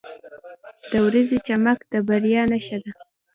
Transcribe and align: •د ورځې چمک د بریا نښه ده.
•د 0.91 0.93
ورځې 1.05 1.37
چمک 1.47 1.79
د 1.91 1.93
بریا 2.07 2.41
نښه 2.51 2.77
ده. 2.83 2.91